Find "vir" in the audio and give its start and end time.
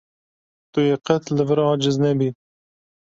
1.49-1.59